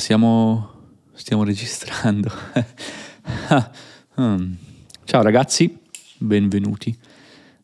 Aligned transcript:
siamo... 0.00 0.70
stiamo 1.12 1.44
registrando. 1.44 2.32
Hmm. 4.16 4.52
Ciao 5.04 5.22
ragazzi, 5.22 5.78
benvenuti 6.16 6.96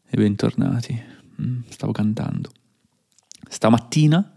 e 0.09 0.17
bentornati. 0.17 1.03
Mm, 1.41 1.61
stavo 1.69 1.93
cantando. 1.93 2.51
Stamattina 3.49 4.33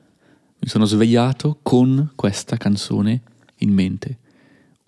mi 0.59 0.67
sono 0.67 0.85
svegliato 0.85 1.59
con 1.61 2.11
questa 2.15 2.55
canzone 2.55 3.21
in 3.57 3.73
mente. 3.73 4.17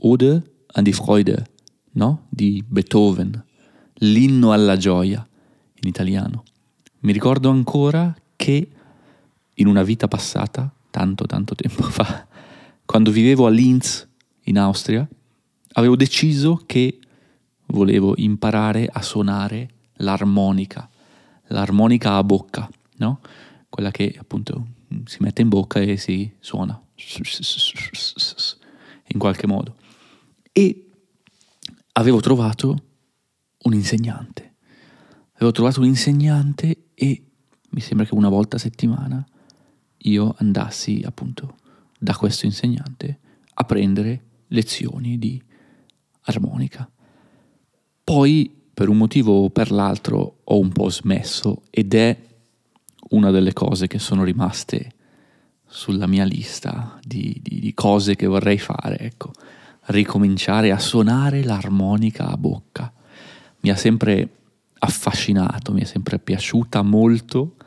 Ode 0.03 0.53
an 0.67 0.83
die 0.83 0.93
Freude, 0.93 1.45
no? 1.91 2.27
Di 2.29 2.63
Beethoven. 2.65 3.43
L'inno 3.95 4.53
alla 4.53 4.77
gioia 4.77 5.27
in 5.81 5.87
italiano. 5.87 6.43
Mi 6.99 7.11
ricordo 7.11 7.49
ancora 7.49 8.15
che 8.37 8.69
in 9.55 9.67
una 9.67 9.83
vita 9.83 10.07
passata, 10.07 10.73
tanto 10.89 11.25
tanto 11.25 11.55
tempo 11.55 11.83
fa, 11.89 12.27
quando 12.91 13.11
vivevo 13.11 13.45
a 13.45 13.49
Linz 13.49 14.05
in 14.43 14.59
Austria, 14.59 15.07
avevo 15.75 15.95
deciso 15.95 16.61
che 16.65 16.99
volevo 17.67 18.15
imparare 18.17 18.85
a 18.91 19.01
suonare 19.01 19.69
l'armonica, 19.93 20.89
l'armonica 21.47 22.15
a 22.15 22.23
bocca, 22.25 22.69
no? 22.97 23.21
Quella 23.69 23.91
che 23.91 24.13
appunto 24.19 24.67
si 25.05 25.19
mette 25.21 25.41
in 25.41 25.47
bocca 25.47 25.79
e 25.79 25.95
si 25.95 26.33
suona 26.41 26.83
in 29.07 29.17
qualche 29.17 29.47
modo. 29.47 29.75
E 30.51 30.89
avevo 31.93 32.19
trovato 32.19 32.83
un 33.59 33.73
insegnante. 33.73 34.55
Avevo 35.35 35.51
trovato 35.51 35.79
un 35.79 35.85
insegnante 35.85 36.87
e 36.93 37.23
mi 37.69 37.79
sembra 37.79 38.05
che 38.05 38.15
una 38.15 38.27
volta 38.27 38.57
a 38.57 38.59
settimana 38.59 39.25
io 39.99 40.35
andassi 40.39 41.01
appunto 41.05 41.59
da 42.03 42.15
questo 42.15 42.47
insegnante 42.47 43.19
a 43.53 43.63
prendere 43.63 44.23
lezioni 44.47 45.19
di 45.19 45.39
armonica. 46.21 46.89
Poi 48.03 48.51
per 48.73 48.89
un 48.89 48.97
motivo 48.97 49.43
o 49.43 49.49
per 49.51 49.69
l'altro 49.69 50.39
ho 50.43 50.57
un 50.57 50.71
po' 50.71 50.89
smesso 50.89 51.61
ed 51.69 51.93
è 51.93 52.19
una 53.09 53.29
delle 53.29 53.53
cose 53.53 53.85
che 53.85 53.99
sono 53.99 54.23
rimaste 54.23 54.93
sulla 55.67 56.07
mia 56.07 56.23
lista 56.23 56.99
di, 57.03 57.39
di, 57.39 57.59
di 57.59 57.73
cose 57.75 58.15
che 58.15 58.25
vorrei 58.25 58.57
fare, 58.57 58.97
ecco, 58.97 59.31
ricominciare 59.85 60.71
a 60.71 60.79
suonare 60.79 61.43
l'armonica 61.43 62.29
a 62.29 62.37
bocca. 62.37 62.91
Mi 63.59 63.69
ha 63.69 63.75
sempre 63.75 64.37
affascinato, 64.79 65.71
mi 65.71 65.81
è 65.81 65.85
sempre 65.85 66.17
piaciuta 66.17 66.81
molto 66.81 67.57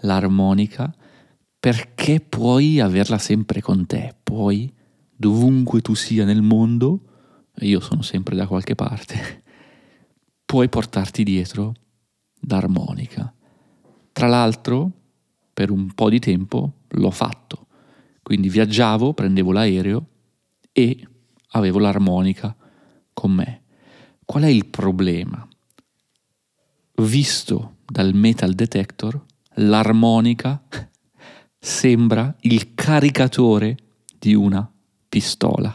l'armonica 0.00 0.92
perché 1.64 2.20
puoi 2.20 2.78
averla 2.78 3.16
sempre 3.16 3.62
con 3.62 3.86
te, 3.86 4.14
puoi 4.22 4.70
dovunque 5.16 5.80
tu 5.80 5.94
sia 5.94 6.26
nel 6.26 6.42
mondo, 6.42 7.00
e 7.54 7.64
io 7.64 7.80
sono 7.80 8.02
sempre 8.02 8.36
da 8.36 8.46
qualche 8.46 8.74
parte, 8.74 9.44
puoi 10.44 10.68
portarti 10.68 11.24
dietro 11.24 11.72
l'armonica. 12.48 13.32
Tra 14.12 14.26
l'altro, 14.26 14.90
per 15.54 15.70
un 15.70 15.94
po' 15.94 16.10
di 16.10 16.18
tempo 16.18 16.80
l'ho 16.86 17.10
fatto, 17.10 17.68
quindi 18.22 18.50
viaggiavo, 18.50 19.14
prendevo 19.14 19.50
l'aereo 19.50 20.06
e 20.70 21.08
avevo 21.52 21.78
l'armonica 21.78 22.54
con 23.14 23.32
me. 23.32 23.62
Qual 24.26 24.42
è 24.42 24.48
il 24.48 24.66
problema? 24.66 25.48
Visto 26.96 27.76
dal 27.86 28.12
metal 28.12 28.52
detector, 28.52 29.18
l'armonica 29.54 30.62
sembra 31.64 32.36
il 32.40 32.74
caricatore 32.74 33.76
di 34.18 34.34
una 34.34 34.70
pistola. 35.08 35.74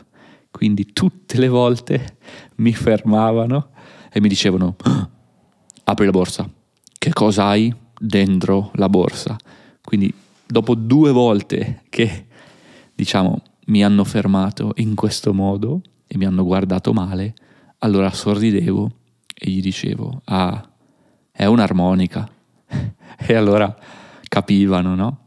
Quindi 0.51 0.93
tutte 0.93 1.39
le 1.39 1.47
volte 1.47 2.17
mi 2.57 2.73
fermavano 2.73 3.69
e 4.11 4.21
mi 4.21 4.27
dicevano 4.27 4.75
ah, 4.83 5.09
apri 5.85 6.05
la 6.05 6.11
borsa, 6.11 6.47
che 6.95 7.11
cosa 7.11 7.45
hai 7.45 7.73
dentro 7.99 8.69
la 8.75 8.87
borsa? 8.87 9.35
Quindi 9.83 10.13
dopo 10.45 10.75
due 10.75 11.11
volte 11.11 11.81
che 11.89 12.27
diciamo 12.93 13.41
mi 13.65 13.83
hanno 13.83 14.03
fermato 14.03 14.73
in 14.75 14.93
questo 14.93 15.33
modo 15.33 15.81
e 16.05 16.17
mi 16.17 16.25
hanno 16.25 16.43
guardato 16.43 16.93
male, 16.93 17.33
allora 17.79 18.11
sorridevo 18.11 18.91
e 19.33 19.49
gli 19.49 19.61
dicevo 19.61 20.21
ah 20.25 20.69
è 21.31 21.45
un'armonica 21.45 22.29
e 23.17 23.33
allora 23.33 23.75
capivano 24.27 24.93
no? 24.93 25.18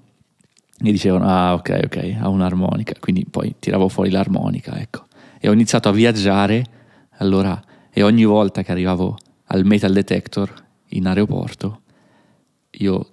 E 0.88 0.92
dicevano 0.92 1.26
ah 1.26 1.54
ok 1.54 1.80
ok 1.84 2.16
ha 2.20 2.28
un'armonica. 2.28 2.94
Quindi 3.00 3.26
poi 3.28 3.54
tiravo 3.58 3.88
fuori 3.88 4.10
l'armonica 4.10 4.78
ecco. 4.80 5.06
E 5.38 5.48
ho 5.48 5.52
iniziato 5.52 5.88
a 5.88 5.92
viaggiare 5.92 6.64
allora 7.18 7.60
e 7.90 8.02
ogni 8.02 8.24
volta 8.24 8.62
che 8.62 8.72
arrivavo 8.72 9.16
al 9.46 9.64
metal 9.64 9.92
detector 9.92 10.52
in 10.88 11.06
aeroporto 11.06 11.80
io 12.70 13.06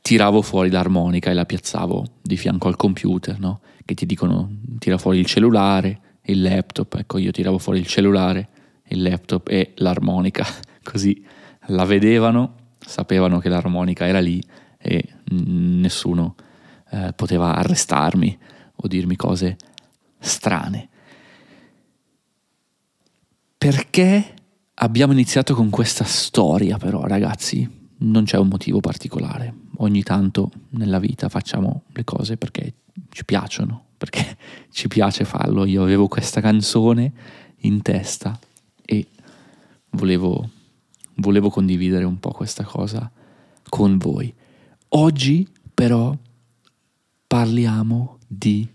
tiravo 0.00 0.42
fuori 0.42 0.70
l'armonica 0.70 1.30
e 1.30 1.34
la 1.34 1.44
piazzavo 1.44 2.04
di 2.22 2.36
fianco 2.36 2.68
al 2.68 2.76
computer 2.76 3.38
no? 3.38 3.60
che 3.84 3.94
ti 3.94 4.06
dicono 4.06 4.50
tira 4.78 4.98
fuori 4.98 5.18
il 5.18 5.26
cellulare 5.26 6.00
il 6.22 6.42
laptop. 6.42 6.94
Ecco 6.94 7.18
io 7.18 7.30
tiravo 7.30 7.58
fuori 7.58 7.78
il 7.78 7.86
cellulare 7.86 8.48
il 8.88 9.02
laptop 9.02 9.48
e 9.48 9.72
l'armonica. 9.76 10.44
Così 10.82 11.24
la 11.66 11.84
vedevano 11.84 12.56
sapevano 12.78 13.38
che 13.38 13.48
l'armonica 13.48 14.06
era 14.06 14.20
lì 14.20 14.42
e 14.78 15.04
nessuno 15.30 16.34
eh, 16.90 17.12
poteva 17.14 17.54
arrestarmi 17.54 18.38
o 18.76 18.88
dirmi 18.88 19.16
cose 19.16 19.56
strane. 20.18 20.88
Perché 23.56 24.34
abbiamo 24.74 25.12
iniziato 25.12 25.54
con 25.54 25.70
questa 25.70 26.04
storia 26.04 26.78
però, 26.78 27.06
ragazzi? 27.06 27.78
Non 27.98 28.24
c'è 28.24 28.38
un 28.38 28.48
motivo 28.48 28.80
particolare. 28.80 29.54
Ogni 29.78 30.02
tanto 30.02 30.50
nella 30.70 30.98
vita 30.98 31.28
facciamo 31.28 31.82
le 31.92 32.04
cose 32.04 32.36
perché 32.36 32.74
ci 33.10 33.24
piacciono, 33.24 33.84
perché 33.96 34.36
ci 34.72 34.88
piace 34.88 35.24
farlo. 35.24 35.64
Io 35.66 35.82
avevo 35.82 36.08
questa 36.08 36.40
canzone 36.40 37.12
in 37.58 37.82
testa 37.82 38.38
e 38.84 39.06
volevo, 39.90 40.48
volevo 41.16 41.50
condividere 41.50 42.04
un 42.04 42.18
po' 42.18 42.30
questa 42.30 42.64
cosa 42.64 43.10
con 43.68 43.98
voi. 43.98 44.32
Oggi 44.88 45.46
però 45.72 46.16
parliamo 47.30 48.18
di 48.26 48.68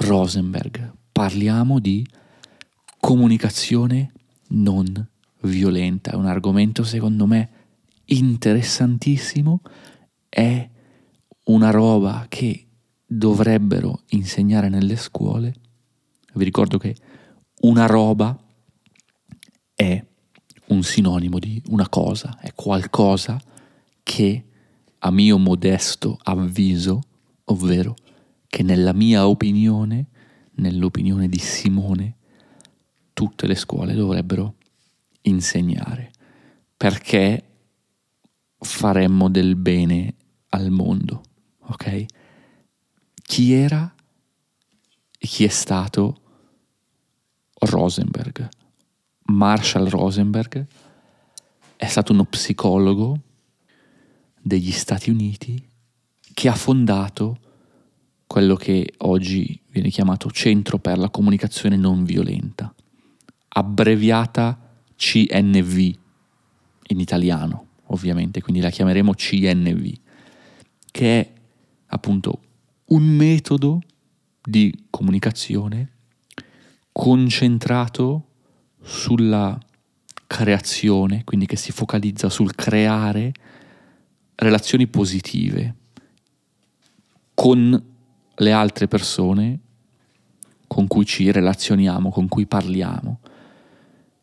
Rosenberg, 0.00 0.92
parliamo 1.10 1.78
di 1.78 2.06
comunicazione 3.00 4.12
non 4.48 5.08
violenta, 5.44 6.10
è 6.10 6.14
un 6.14 6.26
argomento 6.26 6.82
secondo 6.82 7.24
me 7.24 7.48
interessantissimo, 8.04 9.62
è 10.28 10.68
una 11.44 11.70
roba 11.70 12.26
che 12.28 12.66
dovrebbero 13.06 14.02
insegnare 14.08 14.68
nelle 14.68 14.96
scuole. 14.96 15.54
Vi 16.34 16.44
ricordo 16.44 16.76
che 16.76 16.94
una 17.62 17.86
roba 17.86 18.38
è 19.74 20.04
un 20.66 20.82
sinonimo 20.82 21.38
di 21.38 21.62
una 21.68 21.88
cosa, 21.88 22.38
è 22.40 22.52
qualcosa 22.54 23.40
che 24.02 24.44
a 24.98 25.10
mio 25.10 25.38
modesto 25.38 26.18
avviso 26.24 27.04
ovvero 27.50 27.94
che 28.46 28.62
nella 28.62 28.92
mia 28.92 29.28
opinione, 29.28 30.06
nell'opinione 30.54 31.28
di 31.28 31.38
Simone, 31.38 32.16
tutte 33.12 33.46
le 33.46 33.54
scuole 33.54 33.94
dovrebbero 33.94 34.54
insegnare, 35.22 36.10
perché 36.76 37.44
faremmo 38.58 39.28
del 39.28 39.56
bene 39.56 40.14
al 40.50 40.70
mondo, 40.70 41.22
ok? 41.60 42.04
Chi 43.14 43.52
era 43.52 43.94
e 45.18 45.26
chi 45.26 45.44
è 45.44 45.48
stato 45.48 46.20
Rosenberg? 47.54 48.48
Marshall 49.26 49.88
Rosenberg 49.88 50.66
è 51.76 51.86
stato 51.86 52.12
uno 52.12 52.24
psicologo 52.24 53.20
degli 54.42 54.72
Stati 54.72 55.10
Uniti 55.10 55.69
che 56.40 56.48
ha 56.48 56.54
fondato 56.54 57.36
quello 58.26 58.54
che 58.54 58.94
oggi 59.00 59.60
viene 59.68 59.90
chiamato 59.90 60.30
Centro 60.30 60.78
per 60.78 60.96
la 60.96 61.10
Comunicazione 61.10 61.76
Non 61.76 62.02
Violenta, 62.04 62.74
abbreviata 63.48 64.58
CNV 64.96 65.76
in 66.86 66.98
italiano, 66.98 67.66
ovviamente, 67.88 68.40
quindi 68.40 68.62
la 68.62 68.70
chiameremo 68.70 69.12
CNV, 69.12 69.92
che 70.90 71.20
è 71.20 71.32
appunto 71.88 72.40
un 72.86 73.02
metodo 73.02 73.82
di 74.42 74.86
comunicazione 74.88 75.90
concentrato 76.90 78.28
sulla 78.80 79.58
creazione, 80.26 81.22
quindi 81.24 81.44
che 81.44 81.56
si 81.56 81.70
focalizza 81.70 82.30
sul 82.30 82.54
creare 82.54 83.30
relazioni 84.36 84.86
positive 84.86 85.74
con 87.40 87.82
le 88.34 88.52
altre 88.52 88.86
persone 88.86 89.60
con 90.66 90.86
cui 90.86 91.06
ci 91.06 91.30
relazioniamo, 91.32 92.10
con 92.10 92.28
cui 92.28 92.44
parliamo 92.44 93.20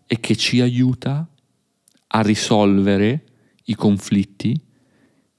e 0.05 0.19
che 0.19 0.35
ci 0.35 0.61
aiuta 0.61 1.27
a 2.09 2.21
risolvere 2.21 3.23
i 3.63 3.73
conflitti, 3.73 4.61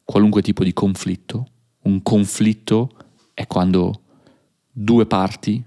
qualunque 0.03 0.43
tipo 0.43 0.65
di 0.65 0.73
conflitto. 0.73 1.47
Un 1.83 2.03
conflitto 2.03 2.91
è 3.33 3.47
quando 3.47 4.01
due 4.73 5.07
parti 5.07 5.65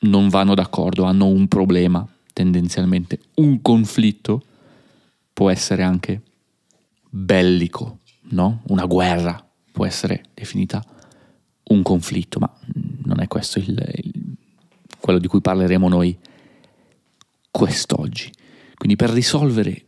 non 0.00 0.28
vanno 0.28 0.54
d'accordo, 0.54 1.04
hanno 1.04 1.28
un 1.28 1.48
problema 1.48 2.06
tendenzialmente. 2.34 3.20
Un 3.36 3.62
conflitto 3.62 4.44
può 5.32 5.48
essere 5.48 5.82
anche 5.82 6.20
bellico, 7.08 8.00
no? 8.32 8.60
Una 8.66 8.84
guerra 8.84 9.43
può 9.74 9.84
essere 9.84 10.26
definita 10.34 10.80
un 11.64 11.82
conflitto, 11.82 12.38
ma 12.38 12.56
non 13.02 13.18
è 13.18 13.26
questo 13.26 13.58
il, 13.58 13.70
il, 14.02 14.36
quello 15.00 15.18
di 15.18 15.26
cui 15.26 15.40
parleremo 15.40 15.88
noi 15.88 16.16
quest'oggi. 17.50 18.30
Quindi 18.76 18.94
per 18.94 19.10
risolvere 19.10 19.86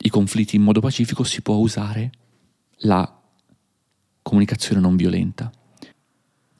i 0.00 0.08
conflitti 0.08 0.56
in 0.56 0.62
modo 0.62 0.80
pacifico 0.80 1.24
si 1.24 1.42
può 1.42 1.56
usare 1.56 2.10
la 2.82 3.20
comunicazione 4.22 4.80
non 4.80 4.96
violenta. 4.96 5.52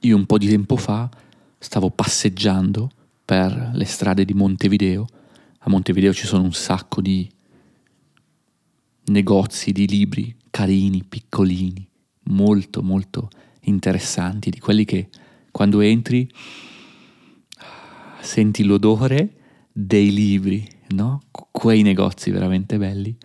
Io 0.01 0.17
un 0.17 0.27
po' 0.27 0.37
di 0.37 0.49
tempo 0.49 0.77
fa 0.77 1.09
stavo 1.59 1.89
passeggiando 1.89 2.91
per 3.25 3.71
le 3.73 3.85
strade 3.87 4.27
di 4.27 4.35
Montevideo. 4.35 5.07
A 5.61 5.71
Montevideo 5.71 6.13
ci 6.13 6.27
sono 6.27 6.43
un 6.43 6.53
sacco 6.53 7.01
di 7.01 7.27
negozi 9.05 9.73
di 9.73 9.89
libri 9.89 10.37
carini, 10.51 11.03
piccolini, 11.03 11.88
molto 12.29 12.83
molto 12.83 13.29
interessanti, 13.63 14.51
di 14.51 14.59
quelli 14.59 14.85
che 14.85 15.09
quando 15.51 15.81
entri 15.81 16.31
senti 18.21 18.65
l'odore 18.65 19.35
dei 19.73 20.13
libri, 20.13 20.67
no? 20.89 21.23
Quei 21.31 21.83
negozi 21.83 22.31
veramente 22.31 22.79
belli. 22.79 23.17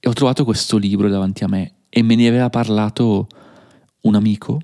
E 0.00 0.08
ho 0.08 0.12
trovato 0.12 0.44
questo 0.44 0.76
libro 0.76 1.08
davanti 1.08 1.44
a 1.44 1.48
me 1.48 1.74
e 1.88 2.02
me 2.02 2.14
ne 2.14 2.28
aveva 2.28 2.50
parlato 2.50 3.26
un 4.02 4.14
amico 4.14 4.60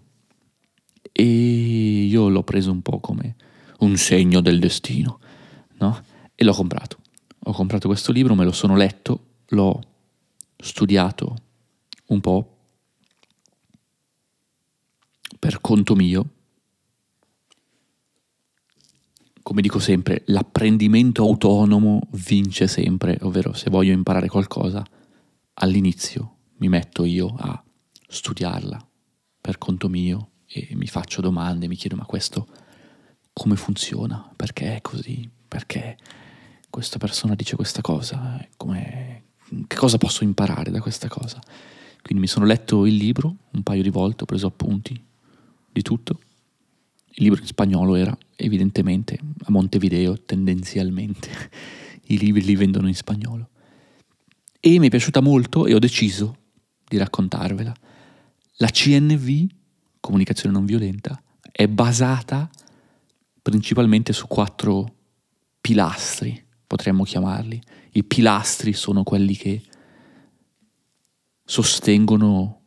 e 1.11 1.23
io 1.23 2.29
l'ho 2.29 2.43
preso 2.43 2.71
un 2.71 2.83
po' 2.83 3.01
come 3.01 3.37
un 3.81 3.97
segno 3.97 4.41
del 4.41 4.59
destino, 4.59 5.21
no? 5.79 6.01
E 6.35 6.45
l'ho 6.45 6.55
comprato. 6.55 6.99
Ho 7.47 7.53
comprato 7.53 7.89
questo 7.89 8.13
libro, 8.13 8.35
me 8.35 8.45
lo 8.45 8.53
sono 8.53 8.77
letto, 8.77 9.27
l'ho 9.49 9.81
studiato 10.57 11.37
un 12.07 12.21
po' 12.21 12.54
per 15.45 15.61
conto 15.61 15.95
mio. 15.95 16.27
Come 19.43 19.61
dico 19.61 19.79
sempre, 19.79 20.23
l'apprendimento 20.29 21.23
autonomo 21.23 22.09
vince 22.13 22.67
sempre, 22.67 23.19
ovvero 23.21 23.53
se 23.53 23.69
voglio 23.69 23.93
imparare 23.93 24.29
qualcosa, 24.29 24.83
all'inizio 25.53 26.37
mi 26.57 26.69
metto 26.69 27.05
io 27.05 27.35
a 27.37 27.63
studiarla 28.09 28.89
per 29.39 29.59
conto 29.59 29.91
mio 29.91 30.31
e 30.47 30.71
mi 30.77 30.87
faccio 30.87 31.21
domande, 31.21 31.69
mi 31.69 31.77
chiedo 31.77 31.97
ma 31.97 32.07
questo 32.07 32.49
come 33.35 33.57
funziona, 33.57 34.33
perché 34.35 34.77
è 34.77 34.81
così, 34.81 35.29
perché 35.47 35.99
questa 36.71 36.97
persona 36.97 37.35
dice 37.35 37.55
questa 37.55 37.83
cosa, 37.83 38.43
come, 38.57 39.25
che 39.67 39.77
cosa 39.77 39.99
posso 39.99 40.25
imparare 40.25 40.71
da 40.71 40.81
questa 40.81 41.09
cosa. 41.09 41.39
Quindi 42.01 42.23
mi 42.25 42.29
sono 42.29 42.47
letto 42.47 42.87
il 42.87 42.95
libro 42.95 43.37
un 43.51 43.63
paio 43.63 43.83
di 43.83 43.91
volte, 43.91 44.23
ho 44.23 44.27
preso 44.27 44.47
appunti 44.47 45.13
di 45.75 45.83
tutto. 45.83 46.21
Il 47.17 47.25
libro 47.25 47.41
in 47.41 47.47
spagnolo 47.47 47.97
era, 47.97 48.17
evidentemente, 48.37 49.19
a 49.19 49.51
Montevideo 49.51 50.21
tendenzialmente, 50.23 51.29
i 52.07 52.19
libri 52.19 52.43
li 52.45 52.55
vendono 52.55 52.87
in 52.87 52.95
spagnolo. 52.95 53.51
E 54.61 54.79
mi 54.79 54.87
è 54.87 54.91
piaciuta 54.91 55.21
molto 55.21 55.67
e 55.67 55.75
ho 55.75 55.79
deciso 55.79 56.37
di 56.87 56.97
raccontarvela. 56.97 57.75
La 58.59 58.69
CNV, 58.69 59.47
comunicazione 60.01 60.55
non 60.55 60.65
violenta, 60.65 61.21
è 61.51 61.67
basata 61.67 62.49
principalmente 63.43 64.13
su 64.13 64.27
quattro 64.27 64.95
pilastri, 65.61 66.43
potremmo 66.67 67.03
chiamarli. 67.03 67.61
I 67.93 68.05
pilastri 68.05 68.73
sono 68.73 69.03
quelli 69.03 69.37
che 69.37 69.63
sostengono 71.45 72.61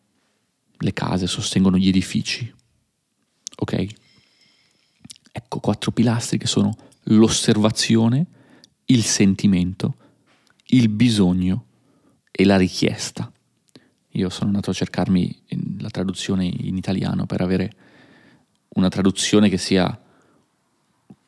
le 0.77 0.93
case, 0.93 1.25
sostengono 1.25 1.77
gli 1.77 1.87
edifici, 1.87 2.53
Ok? 3.59 3.87
Ecco 5.31 5.59
quattro 5.59 5.91
pilastri 5.91 6.37
che 6.37 6.47
sono 6.47 6.75
l'osservazione, 7.03 8.25
il 8.85 9.03
sentimento, 9.03 9.95
il 10.67 10.89
bisogno 10.89 11.65
e 12.31 12.45
la 12.45 12.57
richiesta. 12.57 13.31
Io 14.11 14.29
sono 14.29 14.47
andato 14.47 14.71
a 14.71 14.73
cercarmi 14.73 15.43
la 15.79 15.89
traduzione 15.89 16.45
in 16.45 16.75
italiano 16.75 17.25
per 17.25 17.41
avere 17.41 17.71
una 18.69 18.89
traduzione 18.89 19.49
che 19.49 19.57
sia 19.57 19.99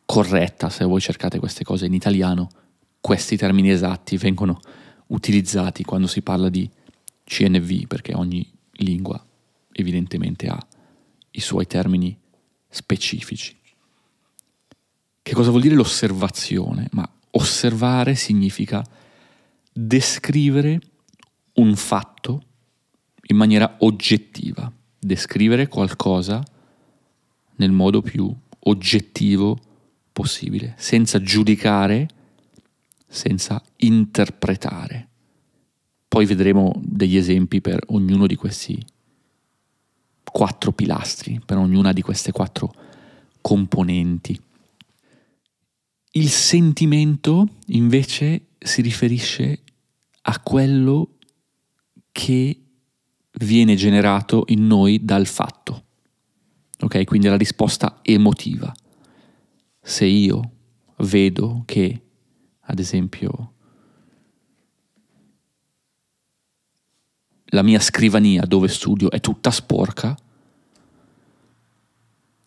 corretta. 0.05 0.69
Se 0.69 0.85
voi 0.85 0.99
cercate 0.99 1.39
queste 1.39 1.63
cose 1.63 1.85
in 1.85 1.93
italiano, 1.93 2.49
questi 2.99 3.37
termini 3.37 3.69
esatti 3.69 4.17
vengono 4.17 4.59
utilizzati 5.07 5.83
quando 5.83 6.07
si 6.07 6.21
parla 6.21 6.49
di 6.49 6.69
CNV, 7.23 7.87
perché 7.87 8.13
ogni 8.15 8.47
lingua 8.73 9.23
evidentemente 9.71 10.47
ha 10.47 10.59
i 11.31 11.39
suoi 11.39 11.65
termini 11.67 12.17
specifici. 12.67 13.55
Che 15.21 15.33
cosa 15.33 15.49
vuol 15.49 15.61
dire 15.61 15.75
l'osservazione? 15.75 16.87
Ma 16.91 17.09
osservare 17.31 18.15
significa 18.15 18.83
descrivere 19.71 20.79
un 21.53 21.75
fatto 21.75 22.43
in 23.27 23.37
maniera 23.37 23.75
oggettiva, 23.79 24.71
descrivere 24.97 25.67
qualcosa 25.67 26.43
nel 27.57 27.71
modo 27.71 28.01
più 28.01 28.33
oggettivo 28.61 29.59
possibile, 30.11 30.73
senza 30.77 31.21
giudicare, 31.21 32.07
senza 33.07 33.61
interpretare. 33.77 35.07
Poi 36.07 36.25
vedremo 36.25 36.73
degli 36.83 37.17
esempi 37.17 37.61
per 37.61 37.79
ognuno 37.87 38.25
di 38.25 38.35
questi 38.35 38.83
quattro 40.31 40.71
pilastri, 40.71 41.41
per 41.45 41.57
ognuna 41.57 41.93
di 41.93 42.01
queste 42.01 42.31
quattro 42.31 42.73
componenti. 43.41 44.39
Il 46.11 46.29
sentimento 46.29 47.47
invece 47.67 48.47
si 48.57 48.81
riferisce 48.81 49.63
a 50.21 50.39
quello 50.39 51.17
che 52.11 52.59
viene 53.31 53.75
generato 53.75 54.43
in 54.47 54.67
noi 54.67 55.03
dal 55.03 55.27
fatto. 55.27 55.85
Ok, 56.81 57.03
quindi 57.05 57.27
la 57.27 57.37
risposta 57.37 57.99
emotiva. 58.01 58.73
Se 59.81 60.05
io 60.05 60.51
vedo 60.97 61.63
che, 61.65 62.01
ad 62.61 62.79
esempio, 62.79 63.53
la 67.49 67.63
mia 67.63 67.79
scrivania 67.79 68.45
dove 68.45 68.67
studio 68.67 69.09
è 69.09 69.19
tutta 69.19 69.51
sporca 69.51 70.15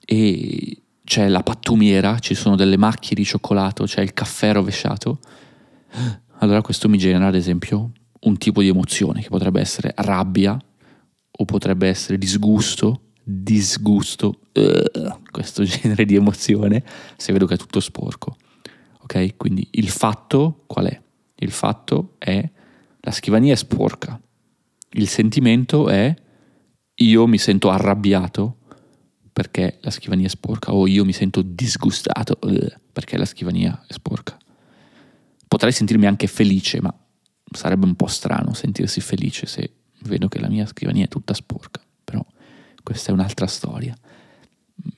e 0.05 0.83
c'è 1.05 1.29
la 1.29 1.43
pattumiera, 1.43 2.19
ci 2.19 2.35
sono 2.35 2.57
delle 2.57 2.77
macchie 2.77 3.15
di 3.15 3.25
cioccolato, 3.25 3.85
c'è 3.85 4.01
il 4.01 4.13
caffè 4.13 4.53
rovesciato, 4.53 5.19
allora 6.39 6.63
questo 6.63 6.89
mi 6.89 6.99
genera 6.99 7.27
ad 7.27 7.35
esempio 7.35 7.93
un 8.21 8.37
tipo 8.39 8.63
di 8.63 8.69
emozione 8.69 9.21
che 9.21 9.29
potrebbe 9.29 9.61
essere 9.61 9.93
rabbia 9.97 10.57
o 11.35 11.45
potrebbe 11.45 11.89
essere 11.89 12.19
disgusto, 12.19 13.11
disgusto, 13.23 14.41
uh, 14.55 15.21
questo 15.31 15.65
genere 15.65 16.05
di 16.05 16.15
emozione 16.15 16.85
se 17.17 17.33
vedo 17.33 17.47
che 17.47 17.55
è 17.55 17.59
tutto 17.59 17.81
sporco. 17.81 18.37
Ok? 19.01 19.37
Quindi 19.37 19.67
il 19.73 19.89
fatto 19.89 20.63
qual 20.67 20.87
è? 20.87 21.01
Il 21.37 21.51
fatto 21.51 22.15
è 22.19 22.49
la 23.01 23.11
scrivania 23.11 23.55
è 23.55 23.57
sporca, 23.57 24.21
il 24.93 25.09
sentimento 25.09 25.89
è 25.89 26.15
io 26.95 27.27
mi 27.27 27.39
sento 27.39 27.71
arrabbiato 27.71 28.59
perché 29.33 29.79
la 29.81 29.91
scrivania 29.91 30.27
è 30.27 30.31
sporca 30.31 30.75
o 30.75 30.87
io 30.87 31.05
mi 31.05 31.13
sento 31.13 31.41
disgustato 31.43 32.39
uh, 32.43 32.69
perché 32.93 33.17
la 33.17 33.25
scrivania 33.25 33.85
è 33.87 33.93
sporca. 33.93 34.37
Potrei 35.49 35.73
sentirmi 35.73 36.07
anche 36.07 36.27
felice, 36.27 36.81
ma 36.81 36.95
sarebbe 37.51 37.87
un 37.87 37.95
po' 37.95 38.07
strano 38.07 38.53
sentirsi 38.53 39.01
felice 39.01 39.47
se 39.47 39.73
vedo 40.03 40.29
che 40.29 40.39
la 40.39 40.49
mia 40.49 40.67
scrivania 40.67 41.05
è 41.05 41.09
tutta 41.09 41.35
sporca. 41.35 41.81
Però 42.05 42.25
questa 42.83 43.11
è 43.11 43.15
un'altra 43.15 43.47
storia. 43.47 43.97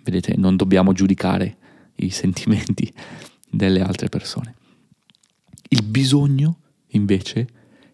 Vedete, 0.02 0.34
non 0.36 0.56
dobbiamo 0.56 0.92
giudicare 0.92 1.56
i 1.96 2.10
sentimenti 2.10 2.92
delle 3.48 3.82
altre 3.82 4.08
persone. 4.08 4.56
Il 5.68 5.82
bisogno 5.84 6.58
invece, 6.88 7.48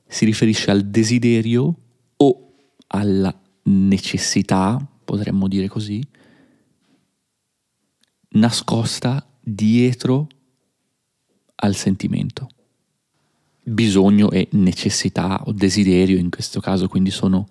si 0.07 0.25
riferisce 0.25 0.71
al 0.71 0.83
desiderio 0.87 1.77
alla 2.93 3.35
necessità, 3.65 4.85
potremmo 5.05 5.49
dire 5.49 5.69
così, 5.69 6.03
nascosta 8.31 9.27
dietro 9.41 10.29
al 11.57 11.75
sentimento. 11.75 12.49
Bisogno 13.63 14.31
e 14.31 14.49
necessità 14.53 15.43
o 15.45 15.53
desiderio 15.53 16.19
in 16.19 16.31
questo 16.31 16.61
caso 16.61 16.89
quindi 16.89 17.11
sono 17.11 17.47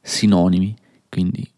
sinonimi, 0.00 0.76
quindi 1.08 1.48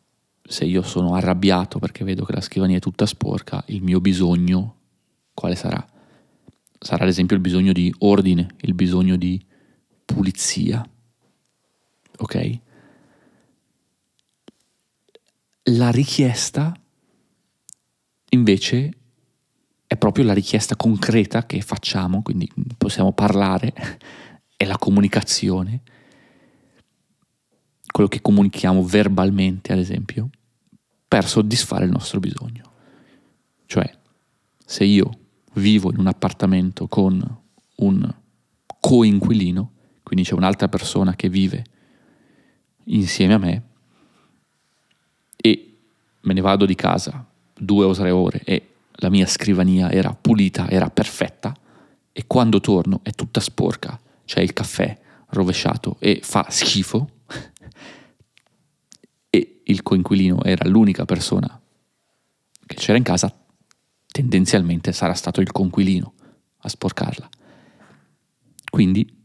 se 0.42 0.64
io 0.64 0.82
sono 0.82 1.14
arrabbiato 1.14 1.78
perché 1.78 2.04
vedo 2.04 2.25
che 2.25 2.32
la 2.32 2.40
scrivania 2.40 2.76
è 2.76 2.80
tutta 2.80 3.06
sporca, 3.06 3.62
il 3.68 3.82
mio 3.82 4.00
bisogno 4.00 4.76
quale 5.35 5.54
sarà? 5.54 5.87
Sarà 6.78 7.04
ad 7.04 7.11
esempio 7.11 7.37
il 7.37 7.42
bisogno 7.42 7.73
di 7.73 7.92
ordine, 7.99 8.54
il 8.61 8.75
bisogno 8.75 9.16
di 9.16 9.44
pulizia. 10.04 10.88
Ok? 12.18 12.61
La 15.71 15.91
richiesta 15.91 16.75
invece 18.31 18.93
è 19.87 19.97
proprio 19.99 20.25
la 20.25 20.33
richiesta 20.33 20.77
concreta 20.77 21.45
che 21.45 21.61
facciamo, 21.61 22.23
quindi 22.23 22.51
possiamo 22.79 23.13
parlare, 23.13 23.75
è 24.57 24.65
la 24.65 24.79
comunicazione, 24.79 25.83
quello 27.91 28.09
che 28.09 28.23
comunichiamo 28.23 28.83
verbalmente, 28.83 29.73
ad 29.75 29.79
esempio, 29.79 30.31
per 31.07 31.29
soddisfare 31.29 31.85
il 31.85 31.91
nostro 31.91 32.19
bisogno. 32.19 32.73
Cioè, 33.67 33.91
se 34.65 34.85
io 34.85 35.11
vivo 35.55 35.91
in 35.91 35.99
un 35.99 36.07
appartamento 36.07 36.87
con 36.87 37.41
un 37.77 38.15
coinquilino, 38.81 39.73
quindi 40.03 40.25
c'è 40.25 40.33
un'altra 40.33 40.69
persona 40.69 41.15
che 41.15 41.29
vive 41.29 41.65
insieme 42.85 43.35
a 43.35 43.39
me, 43.39 43.63
me 46.28 46.35
ne 46.35 46.42
vado 46.42 46.66
di 46.66 46.75
casa 46.75 47.25
due 47.58 47.87
o 47.87 47.94
tre 47.94 48.11
ore 48.11 48.42
e 48.44 48.75
la 49.00 49.08
mia 49.08 49.26
scrivania 49.26 49.90
era 49.90 50.12
pulita, 50.12 50.68
era 50.68 50.90
perfetta, 50.90 51.56
e 52.12 52.26
quando 52.26 52.61
torno 52.61 53.00
è 53.02 53.12
tutta 53.12 53.40
sporca, 53.40 53.99
c'è 54.26 54.40
il 54.40 54.52
caffè 54.52 54.99
rovesciato 55.30 55.97
e 56.00 56.20
fa 56.23 56.47
schifo, 56.50 57.08
e 59.30 59.61
il 59.64 59.82
coinquilino 59.82 60.42
era 60.42 60.68
l'unica 60.68 61.06
persona 61.06 61.58
che 62.66 62.75
c'era 62.75 62.99
in 62.99 63.04
casa, 63.04 63.35
tendenzialmente 64.06 64.92
sarà 64.92 65.14
stato 65.14 65.40
il 65.40 65.50
coinquilino 65.50 66.12
a 66.58 66.68
sporcarla. 66.68 67.26
Quindi 68.68 69.18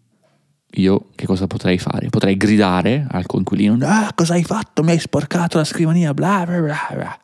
io 0.76 1.10
che 1.16 1.26
cosa 1.26 1.48
potrei 1.48 1.78
fare? 1.78 2.10
Potrei 2.10 2.36
gridare 2.38 3.06
al 3.10 3.26
coinquilino, 3.26 3.78
ah, 3.86 4.12
cosa 4.14 4.34
hai 4.34 4.44
fatto? 4.44 4.84
Mi 4.84 4.92
hai 4.92 5.00
sporcato 5.00 5.58
la 5.58 5.64
scrivania, 5.64 6.14
bla 6.14 6.44
bla 6.46 6.60
bla. 6.60 6.88
bla. 6.92 7.20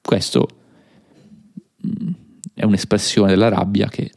Questo 0.00 0.48
mm, 1.86 2.12
è 2.54 2.64
un'espressione 2.64 3.30
della 3.30 3.48
rabbia 3.48 3.88
che 3.88 4.10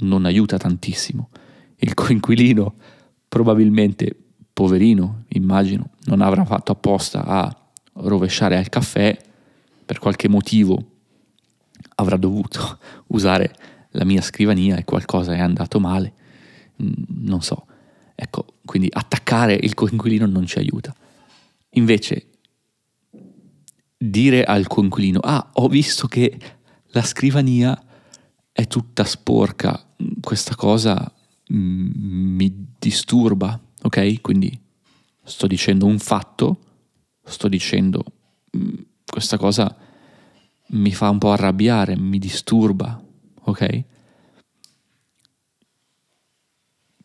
non 0.00 0.24
aiuta 0.24 0.56
tantissimo. 0.56 1.28
Il 1.76 1.94
coinquilino 1.94 2.74
probabilmente, 3.28 4.16
poverino, 4.52 5.24
immagino, 5.28 5.90
non 6.04 6.20
avrà 6.20 6.44
fatto 6.44 6.72
apposta 6.72 7.24
a 7.24 7.56
rovesciare 7.94 8.56
al 8.56 8.68
caffè, 8.68 9.16
per 9.84 9.98
qualche 9.98 10.28
motivo 10.28 10.92
avrà 11.96 12.16
dovuto 12.16 12.78
usare 13.08 13.54
la 13.90 14.04
mia 14.04 14.22
scrivania 14.22 14.76
e 14.76 14.84
qualcosa 14.84 15.34
è 15.34 15.40
andato 15.40 15.78
male, 15.78 16.12
non 16.76 17.42
so. 17.42 17.66
Ecco, 18.14 18.46
quindi 18.64 18.88
attaccare 18.90 19.54
il 19.54 19.74
coinquilino 19.74 20.26
non 20.26 20.46
ci 20.46 20.58
aiuta. 20.58 20.94
Invece 21.70 22.28
dire 23.96 24.44
al 24.44 24.66
coinquilino, 24.66 25.18
ah, 25.20 25.50
ho 25.54 25.68
visto 25.68 26.06
che 26.06 26.38
la 26.88 27.02
scrivania 27.02 27.80
è 28.52 28.66
tutta 28.66 29.04
sporca, 29.04 29.84
questa 30.20 30.54
cosa 30.54 31.12
mm, 31.52 32.36
mi 32.36 32.66
disturba, 32.78 33.58
ok? 33.82 34.20
Quindi 34.20 34.56
sto 35.24 35.46
dicendo 35.46 35.86
un 35.86 35.98
fatto, 35.98 36.58
sto 37.24 37.48
dicendo 37.48 38.04
mm, 38.56 38.74
questa 39.06 39.38
cosa 39.38 39.76
mi 40.68 40.92
fa 40.92 41.08
un 41.08 41.18
po' 41.18 41.32
arrabbiare, 41.32 41.96
mi 41.96 42.18
disturba, 42.18 43.02
ok? 43.42 43.84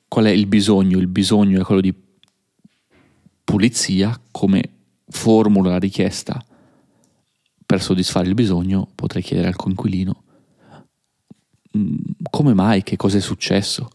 Qual 0.10 0.25
è 0.25 0.32
il 0.32 0.48
bisogno? 0.48 0.98
Il 0.98 1.08
bisogno 1.08 1.62
è 1.62 1.63
quello 1.63 1.80
di 1.80 1.94
pulizia 3.46 4.20
come 4.32 4.70
formula 5.08 5.70
la 5.70 5.80
richiesta 5.80 6.44
per 7.70 7.84
soddisfare 7.84 8.28
il 8.28 8.34
bisogno 8.34 8.89
potrei 8.96 9.22
chiedere 9.22 9.48
al 9.48 9.56
coinquilino 9.56 10.24
mm, 11.78 11.96
come 12.32 12.56
mai, 12.56 12.82
che 12.82 12.96
cosa 12.96 13.18
è 13.18 13.22
successo, 13.22 13.92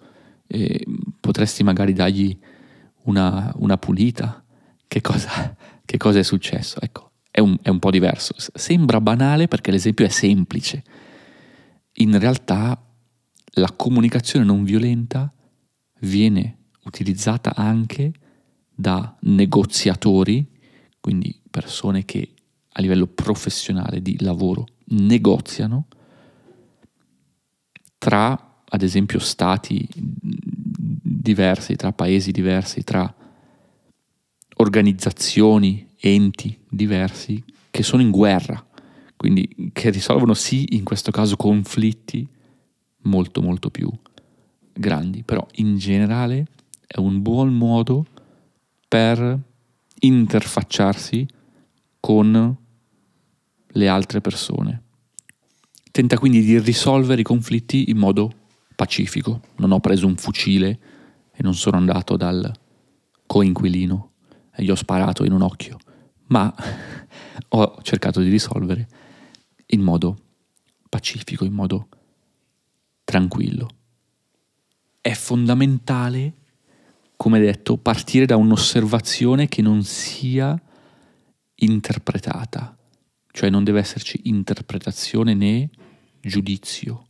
e 0.47 0.87
potresti 1.19 1.65
magari 1.65 1.93
dargli 1.93 2.39
una, 3.07 3.53
una 3.57 3.77
pulita, 3.77 4.45
che 4.87 5.01
cosa, 5.01 5.57
che 5.85 5.97
cosa, 5.97 6.21
è 6.21 6.23
successo. 6.23 6.81
Ecco, 6.81 7.11
è 7.29 7.41
un, 7.41 7.57
è 7.63 7.69
un 7.69 7.81
po' 7.81 7.91
diverso. 7.91 8.35
Sembra 8.37 9.01
banale 9.01 9.49
perché 9.49 9.73
l'esempio 9.73 10.05
è 10.05 10.09
semplice. 10.09 10.85
In 11.95 12.17
realtà 12.17 12.81
la 13.55 13.73
comunicazione 13.73 14.45
non 14.45 14.63
violenta 14.63 15.33
viene 16.05 16.59
utilizzata 16.85 17.55
anche 17.55 18.13
da 18.75 19.17
negoziatori, 19.21 20.47
quindi 21.01 21.39
persone 21.51 22.05
che 22.05 22.31
a 22.77 22.81
livello 22.81 23.07
professionale 23.07 24.03
di 24.03 24.17
lavoro 24.21 24.67
negoziano 24.87 25.87
tra, 27.99 28.63
ad 28.69 28.83
esempio, 28.83 29.19
stati 29.19 29.89
diversi, 29.93 31.77
tra 31.77 31.93
paesi 31.93 32.33
diversi, 32.33 32.83
tra 32.83 33.13
organizzazioni, 34.57 35.89
enti 36.01 36.59
diversi 36.69 37.43
che 37.71 37.83
sono 37.83 38.03
in 38.03 38.11
guerra, 38.11 38.65
quindi 39.17 39.71
che 39.73 39.91
risolvono 39.91 40.35
sì 40.35 40.75
in 40.75 40.85
questo 40.85 41.11
caso 41.11 41.37
conflitti 41.37 42.29
molto 43.03 43.41
molto 43.41 43.71
più 43.71 43.91
grandi, 44.75 45.23
però 45.23 45.47
in 45.57 45.79
generale 45.79 46.47
è 46.87 46.99
un 46.99 47.23
buon 47.23 47.55
modo 47.55 48.07
per 48.89 49.39
interfacciarsi 50.01 51.27
con 52.01 52.57
le 53.67 53.89
altre 53.89 54.21
persone. 54.21 54.83
Tenta 55.91 56.19
quindi 56.19 56.43
di 56.43 56.59
risolvere 56.59 57.21
i 57.21 57.25
conflitti 57.25 57.91
in 57.91 57.99
modo 57.99 58.33
pacifico. 58.75 59.41
Non 59.57 59.73
ho 59.73 59.81
preso 59.81 60.07
un 60.07 60.17
fucile 60.17 60.79
e 61.33 61.43
non 61.43 61.55
sono 61.55 61.77
andato 61.77 62.17
dal 62.17 62.53
coinquilino 63.27 64.11
e 64.55 64.63
gli 64.63 64.71
ho 64.71 64.75
sparato 64.75 65.25
in 65.25 65.33
un 65.33 65.43
occhio, 65.43 65.79
ma 66.27 66.53
ho 67.49 67.79
cercato 67.83 68.21
di 68.21 68.29
risolvere 68.29 68.89
in 69.67 69.81
modo 69.81 70.19
pacifico, 70.89 71.45
in 71.45 71.53
modo 71.53 71.89
tranquillo. 73.05 73.69
È 75.05 75.13
fondamentale, 75.13 76.33
come 77.17 77.39
detto, 77.39 77.77
partire 77.77 78.25
da 78.25 78.37
un'osservazione 78.37 79.49
che 79.49 79.61
non 79.61 79.83
sia 79.83 80.59
interpretata 81.57 82.75
cioè 83.35 83.51
non 83.51 83.65
deve 83.65 83.81
esserci 83.81 84.21
interpretazione 84.25 85.35
né 85.35 85.69
giudizio 86.21 87.09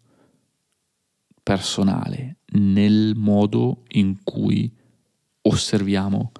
personale 1.42 2.38
nel 2.52 3.12
modo 3.14 3.82
in 3.88 4.22
cui 4.22 4.74
osserviamo 5.42 6.32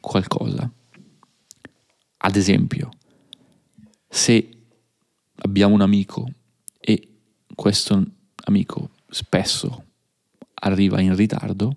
qualcosa. 0.00 0.68
Ad 2.16 2.34
esempio, 2.34 2.90
se 4.08 4.50
abbiamo 5.36 5.74
un 5.74 5.82
amico 5.82 6.28
e 6.80 7.20
questo 7.54 8.04
amico 8.46 8.90
spesso 9.08 9.84
arriva 10.60 11.00
in 11.00 11.14
ritardo, 11.14 11.76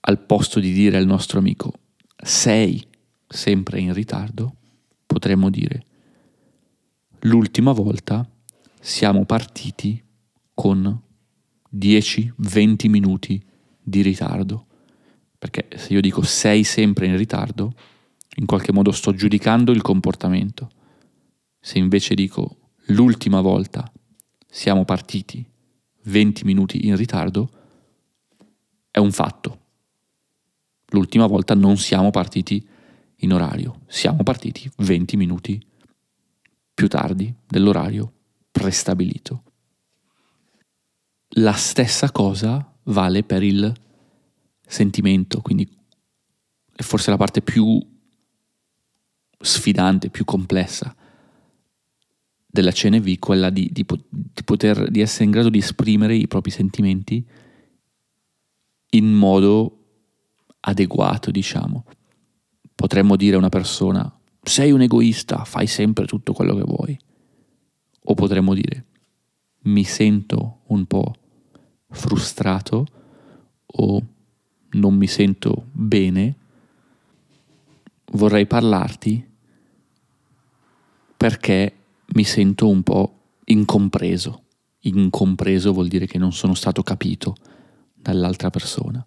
al 0.00 0.20
posto 0.20 0.60
di 0.60 0.72
dire 0.72 0.96
al 0.96 1.06
nostro 1.06 1.38
amico 1.38 1.72
sei 2.16 2.84
sempre 3.26 3.80
in 3.80 3.92
ritardo, 3.92 4.54
potremmo 5.06 5.50
dire, 5.50 5.84
l'ultima 7.20 7.72
volta 7.72 8.28
siamo 8.80 9.24
partiti 9.24 10.02
con 10.54 11.00
10-20 11.74 12.88
minuti 12.88 13.42
di 13.80 14.02
ritardo. 14.02 14.66
Perché 15.38 15.68
se 15.76 15.92
io 15.92 16.00
dico 16.00 16.22
sei 16.22 16.64
sempre 16.64 17.06
in 17.06 17.16
ritardo, 17.16 17.72
in 18.36 18.46
qualche 18.46 18.72
modo 18.72 18.90
sto 18.90 19.12
giudicando 19.12 19.70
il 19.72 19.82
comportamento. 19.82 20.70
Se 21.60 21.78
invece 21.78 22.14
dico 22.14 22.72
l'ultima 22.86 23.40
volta 23.40 23.90
siamo 24.48 24.84
partiti 24.84 25.46
20 26.08 26.44
minuti 26.44 26.86
in 26.86 26.96
ritardo 26.96 27.50
è 28.90 28.98
un 28.98 29.12
fatto. 29.12 29.66
L'ultima 30.90 31.26
volta 31.26 31.54
non 31.54 31.76
siamo 31.76 32.10
partiti 32.10 32.66
in 33.16 33.32
orario, 33.32 33.80
siamo 33.86 34.22
partiti 34.22 34.70
20 34.78 35.16
minuti 35.16 35.64
più 36.72 36.88
tardi 36.88 37.34
dell'orario 37.46 38.12
prestabilito. 38.50 39.42
La 41.32 41.52
stessa 41.52 42.10
cosa 42.10 42.74
vale 42.84 43.22
per 43.22 43.42
il 43.42 43.70
sentimento, 44.66 45.42
quindi 45.42 45.68
è 46.74 46.82
forse 46.82 47.10
la 47.10 47.16
parte 47.16 47.42
più 47.42 47.78
sfidante, 49.40 50.08
più 50.08 50.24
complessa 50.24 50.94
della 52.50 52.72
CNV, 52.72 53.18
quella 53.18 53.50
di, 53.50 53.68
di, 53.70 53.84
di, 54.08 54.42
poter, 54.42 54.90
di 54.90 55.00
essere 55.00 55.24
in 55.24 55.30
grado 55.30 55.50
di 55.50 55.58
esprimere 55.58 56.16
i 56.16 56.26
propri 56.26 56.50
sentimenti 56.50 57.24
in 58.90 59.12
modo 59.12 59.78
adeguato, 60.60 61.30
diciamo. 61.30 61.84
Potremmo 62.74 63.16
dire 63.16 63.34
a 63.34 63.38
una 63.38 63.50
persona, 63.50 64.10
sei 64.42 64.72
un 64.72 64.80
egoista, 64.80 65.44
fai 65.44 65.66
sempre 65.66 66.06
tutto 66.06 66.32
quello 66.32 66.54
che 66.54 66.62
vuoi. 66.62 66.98
O 68.04 68.14
potremmo 68.14 68.54
dire, 68.54 68.86
mi 69.64 69.84
sento 69.84 70.60
un 70.68 70.86
po' 70.86 71.14
frustrato 71.90 72.86
o 73.66 74.02
non 74.70 74.94
mi 74.94 75.06
sento 75.06 75.66
bene, 75.72 76.34
vorrei 78.12 78.46
parlarti 78.46 79.26
perché 81.16 81.77
mi 82.14 82.24
sento 82.24 82.68
un 82.68 82.82
po' 82.82 83.36
incompreso. 83.44 84.44
Incompreso 84.80 85.72
vuol 85.72 85.88
dire 85.88 86.06
che 86.06 86.18
non 86.18 86.32
sono 86.32 86.54
stato 86.54 86.82
capito 86.82 87.34
dall'altra 87.94 88.50
persona. 88.50 89.04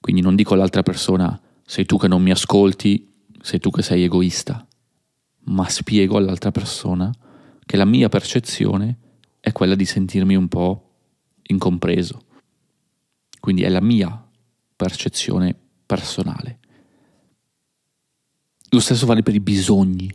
Quindi 0.00 0.20
non 0.20 0.36
dico 0.36 0.54
all'altra 0.54 0.82
persona 0.82 1.40
sei 1.64 1.84
tu 1.84 1.98
che 1.98 2.08
non 2.08 2.22
mi 2.22 2.30
ascolti, 2.30 3.12
sei 3.40 3.58
tu 3.58 3.70
che 3.70 3.82
sei 3.82 4.04
egoista, 4.04 4.66
ma 5.44 5.68
spiego 5.68 6.16
all'altra 6.16 6.50
persona 6.50 7.12
che 7.64 7.76
la 7.76 7.84
mia 7.84 8.08
percezione 8.08 8.98
è 9.40 9.52
quella 9.52 9.74
di 9.74 9.84
sentirmi 9.84 10.36
un 10.36 10.48
po' 10.48 10.90
incompreso. 11.42 12.22
Quindi 13.40 13.62
è 13.62 13.68
la 13.68 13.80
mia 13.80 14.24
percezione 14.76 15.56
personale. 15.86 16.58
Lo 18.70 18.80
stesso 18.80 19.06
vale 19.06 19.22
per 19.22 19.34
i 19.34 19.40
bisogni. 19.40 20.10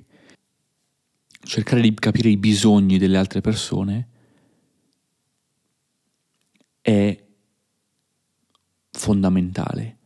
Cercare 1.44 1.82
di 1.82 1.94
capire 1.94 2.30
i 2.30 2.38
bisogni 2.38 2.98
delle 2.98 3.18
altre 3.18 3.42
persone 3.42 4.08
è 6.82 7.24
fondamentale 8.92 9.98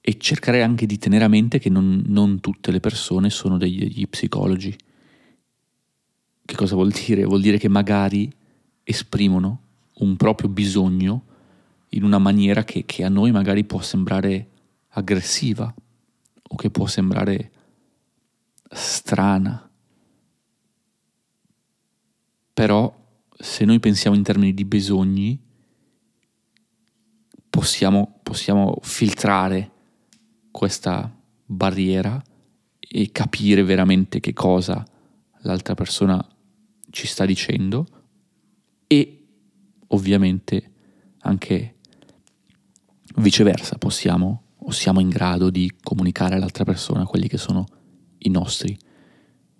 e 0.00 0.18
cercare 0.18 0.62
anche 0.62 0.84
di 0.84 0.98
tenere 0.98 1.24
a 1.24 1.28
mente 1.28 1.60
che 1.60 1.70
non, 1.70 2.02
non 2.06 2.40
tutte 2.40 2.72
le 2.72 2.80
persone 2.80 3.30
sono 3.30 3.56
degli, 3.56 3.78
degli 3.78 4.08
psicologi. 4.08 4.76
Che 6.44 6.54
cosa 6.56 6.74
vuol 6.74 6.90
dire? 6.90 7.24
Vuol 7.24 7.40
dire 7.40 7.56
che 7.56 7.68
magari 7.68 8.30
esprimono 8.82 9.60
un 9.94 10.16
proprio 10.16 10.48
bisogno 10.48 11.24
in 11.90 12.02
una 12.02 12.18
maniera 12.18 12.64
che, 12.64 12.84
che, 12.84 13.04
a 13.04 13.08
noi 13.08 13.30
magari 13.30 13.64
può 13.64 13.80
sembrare 13.80 14.48
aggressiva 14.88 15.72
o 16.42 16.56
che 16.56 16.70
può 16.70 16.86
sembrare 16.86 17.50
strana. 18.70 19.70
Però 22.62 22.94
se 23.36 23.64
noi 23.64 23.80
pensiamo 23.80 24.14
in 24.14 24.22
termini 24.22 24.54
di 24.54 24.64
bisogni, 24.64 25.36
possiamo, 27.50 28.20
possiamo 28.22 28.78
filtrare 28.82 29.68
questa 30.52 31.12
barriera 31.44 32.22
e 32.78 33.10
capire 33.10 33.64
veramente 33.64 34.20
che 34.20 34.32
cosa 34.32 34.86
l'altra 35.40 35.74
persona 35.74 36.24
ci 36.90 37.08
sta 37.08 37.26
dicendo 37.26 37.84
e 38.86 39.26
ovviamente 39.88 40.70
anche 41.22 41.78
viceversa 43.16 43.76
possiamo 43.76 44.42
o 44.58 44.70
siamo 44.70 45.00
in 45.00 45.08
grado 45.08 45.50
di 45.50 45.68
comunicare 45.82 46.36
all'altra 46.36 46.62
persona 46.62 47.06
quelli 47.06 47.26
che 47.26 47.38
sono 47.38 47.66
i 48.18 48.28
nostri 48.28 48.78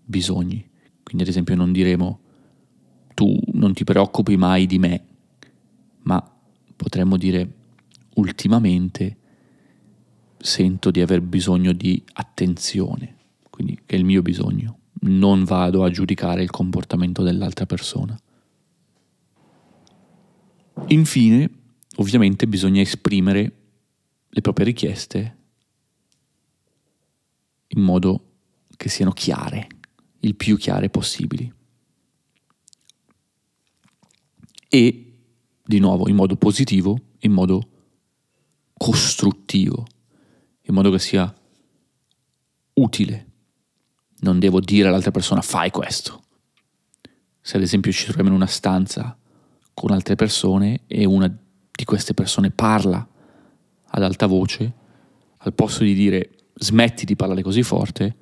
bisogni. 0.05 0.71
Quindi 1.03 1.25
ad 1.25 1.29
esempio 1.29 1.57
non 1.57 1.73
diremo 1.73 2.22
tu 3.15 3.39
non 3.53 3.73
ti 3.73 3.85
preoccupi 3.85 4.37
mai 4.37 4.67
di 4.67 4.79
me, 4.79 5.05
ma 6.03 6.23
potremmo 6.77 7.17
dire 7.17 7.51
ultimamente 8.15 9.17
sento 10.39 10.91
di 10.91 11.01
aver 11.01 11.21
bisogno 11.21 11.73
di 11.73 12.03
attenzione, 12.15 13.17
quindi 13.51 13.79
è 13.87 13.95
il 13.95 14.05
mio 14.05 14.23
bisogno. 14.23 14.79
Non 15.05 15.45
vado 15.45 15.85
a 15.85 15.91
giudicare 15.91 16.43
il 16.43 16.51
comportamento 16.51 17.23
dell'altra 17.23 17.67
persona. 17.67 18.19
Infine, 20.89 21.51
ovviamente 21.97 22.47
bisogna 22.47 22.81
esprimere 22.81 23.53
le 24.29 24.41
proprie 24.41 24.67
richieste 24.67 25.37
in 27.69 27.83
modo 27.83 28.25
che 28.77 28.89
siano 28.89 29.13
chiare, 29.13 29.67
il 30.21 30.35
più 30.35 30.57
chiare 30.57 30.89
possibili. 30.89 31.53
E, 34.75 35.19
di 35.63 35.79
nuovo, 35.81 36.09
in 36.09 36.15
modo 36.15 36.35
positivo, 36.37 36.99
in 37.19 37.33
modo 37.33 37.69
costruttivo, 38.73 39.85
in 40.63 40.73
modo 40.73 40.91
che 40.91 40.99
sia 40.99 41.31
utile. 42.73 43.27
Non 44.21 44.39
devo 44.39 44.61
dire 44.61 44.89
all'altra 44.89 45.11
persona 45.11 45.43
fai 45.43 45.71
questo. 45.71 46.23
Se 47.39 47.59
ad 47.59 47.63
esempio 47.63 47.93
ci 47.93 48.05
troviamo 48.05 48.31
in 48.31 48.35
una 48.37 48.47
stanza 48.47 49.15
con 49.75 49.91
altre 49.91 50.15
persone 50.15 50.85
e 50.87 51.05
una 51.05 51.29
di 51.29 51.85
queste 51.85 52.15
persone 52.15 52.51
parla 52.51 53.07
ad 53.85 54.03
alta 54.03 54.25
voce, 54.25 54.73
al 55.37 55.53
posto 55.53 55.85
di 55.85 55.93
dire 55.93 56.31
smetti 56.55 57.05
di 57.05 57.15
parlare 57.15 57.43
così 57.43 57.63
forte, 57.63 58.17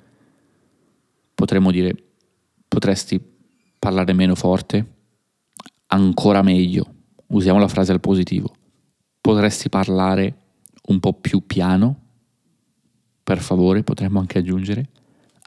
potremmo 1.33 1.71
dire 1.71 1.95
potresti 2.67 3.21
parlare 3.79 4.11
meno 4.11 4.35
forte, 4.35 4.99
ancora 5.93 6.41
meglio, 6.41 6.93
usiamo 7.27 7.59
la 7.59 7.67
frase 7.67 7.91
al 7.91 7.99
positivo, 7.99 8.53
potresti 9.19 9.69
parlare 9.69 10.37
un 10.87 10.99
po' 10.99 11.13
più 11.13 11.45
piano, 11.45 11.99
per 13.23 13.39
favore, 13.39 13.83
potremmo 13.83 14.19
anche 14.19 14.39
aggiungere, 14.39 14.89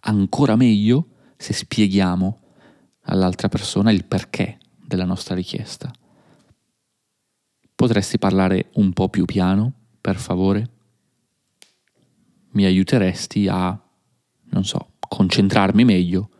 ancora 0.03 0.57
meglio 0.57 1.09
se 1.37 1.53
spieghiamo 1.53 2.41
all'altra 3.03 3.49
persona 3.49 3.91
il 3.91 4.05
perché 4.05 4.59
della 4.87 5.05
nostra 5.05 5.35
richiesta. 5.35 5.91
Potresti 7.75 8.19
parlare 8.19 8.71
un 8.75 8.93
po' 8.93 9.09
più 9.09 9.25
piano, 9.25 9.73
per 10.01 10.17
favore? 10.17 10.71
Mi 12.51 12.65
aiuteresti 12.65 13.49
a, 13.49 13.79
non 14.51 14.65
so, 14.65 14.93
concentrarmi 15.09 15.85
meglio 15.85 16.31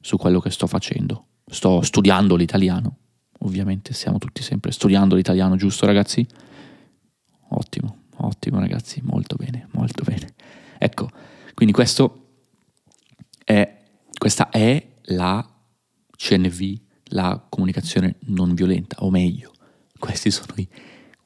su 0.00 0.16
quello 0.16 0.40
che 0.40 0.50
sto 0.50 0.66
facendo. 0.66 1.26
Sto 1.46 1.82
studiando 1.82 2.34
l'italiano, 2.34 2.96
ovviamente 3.40 3.92
stiamo 3.92 4.18
tutti 4.18 4.42
sempre 4.42 4.72
studiando 4.72 5.14
l'italiano, 5.14 5.56
giusto 5.56 5.86
ragazzi? 5.86 6.26
Ottimo. 7.48 7.96
Ottimo 8.22 8.58
ragazzi, 8.58 9.00
molto 9.02 9.36
bene, 9.36 9.68
molto 9.72 10.02
bene. 10.04 10.34
Ecco, 10.78 11.08
quindi 11.54 11.72
questo 11.74 12.26
è, 13.44 13.82
questa 14.16 14.50
è 14.50 14.86
la 15.04 15.46
CNV, 16.10 16.78
la 17.04 17.44
comunicazione 17.48 18.16
non 18.26 18.54
violenta, 18.54 18.96
o 19.00 19.10
meglio, 19.10 19.52
questi 19.98 20.30
sono 20.30 20.52
i 20.56 20.68